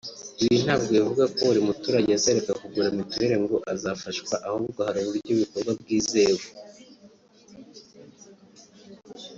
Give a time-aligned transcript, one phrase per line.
[0.43, 5.71] ibi ntabwo bivuga ko buri muturage azareka kugura mituweli ngo azafashwa ahubwo hari uburyo bikorwa
[5.79, 6.45] bwizewe